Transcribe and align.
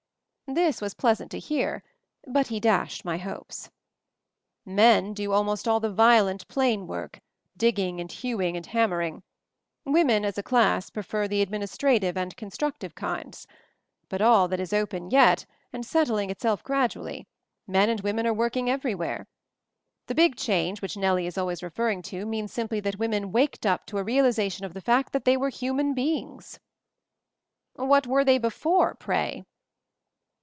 This 0.51 0.81
was 0.81 0.93
pleasant 0.93 1.31
to 1.31 1.39
hear, 1.39 1.81
but 2.27 2.47
he 2.47 2.59
dashed 2.59 3.05
my 3.05 3.17
hopes. 3.17 3.71
"Men 4.65 5.13
do 5.13 5.31
almost 5.31 5.65
all 5.65 5.79
the 5.79 5.89
violent 5.89 6.45
plain 6.49 6.87
work 6.87 7.21
digging 7.55 8.01
and 8.01 8.11
hewing 8.11 8.57
and 8.57 8.65
hammering; 8.65 9.23
wo 9.85 10.03
men, 10.03 10.25
as 10.25 10.37
a 10.37 10.43
class, 10.43 10.89
prefer 10.89 11.25
the 11.25 11.41
administrative 11.41 12.17
and 12.17 12.35
constructive 12.35 12.95
kinds. 12.95 13.47
But 14.09 14.21
all 14.21 14.49
that 14.49 14.59
is 14.59 14.73
open 14.73 15.09
yet, 15.09 15.45
and 15.71 15.85
settling 15.85 16.29
itself 16.29 16.65
gradually; 16.65 17.29
men 17.65 17.87
and 17.87 18.01
women 18.01 18.27
are 18.27 18.33
working 18.33 18.69
everywhere. 18.69 19.29
The 20.07 20.15
big 20.15 20.35
"\ 20.35 20.35
change 20.35 20.81
which 20.81 20.97
Nellie 20.97 21.27
is 21.27 21.37
always 21.37 21.63
referring 21.63 22.01
to 22.11 22.25
means 22.25 22.51
simply 22.51 22.81
that 22.81 22.99
women 22.99 23.31
'waked 23.31 23.65
up* 23.65 23.85
to 23.85 23.99
a 23.99 24.03
realization 24.03 24.65
of 24.65 24.73
the 24.73 24.81
fact 24.81 25.13
that 25.13 25.23
they 25.23 25.37
were 25.37 25.47
human 25.47 25.93
beings." 25.93 26.59
"What 27.75 28.05
were 28.05 28.25
they 28.25 28.37
before, 28.37 28.95
pray?" 28.95 29.45